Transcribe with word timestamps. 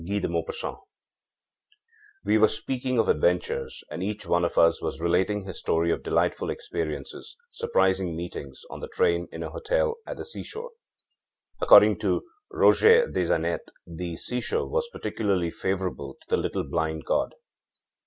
â 0.03 0.19
THE 0.19 0.27
UNKNOWN 0.27 0.77
We 2.25 2.39
were 2.39 2.47
speaking 2.47 2.97
of 2.97 3.07
adventures, 3.07 3.83
and 3.91 4.01
each 4.01 4.25
one 4.25 4.43
of 4.43 4.57
us 4.57 4.81
was 4.81 4.99
relating 4.99 5.43
his 5.43 5.59
story 5.59 5.91
of 5.91 6.01
delightful 6.01 6.49
experiences, 6.49 7.37
surprising 7.51 8.15
meetings, 8.17 8.63
on 8.71 8.79
the 8.79 8.87
train, 8.87 9.27
in 9.31 9.43
a 9.43 9.51
hotel, 9.51 9.97
at 10.07 10.17
the 10.17 10.25
seashore. 10.25 10.71
According 11.61 11.99
to 11.99 12.23
Roger 12.51 13.07
des 13.11 13.31
Annettes, 13.31 13.71
the 13.85 14.17
seashore 14.17 14.67
was 14.67 14.89
particularly 14.91 15.51
favorable 15.51 16.17
to 16.19 16.27
the 16.29 16.41
little 16.41 16.63
blind 16.67 17.05
god. 17.05 17.35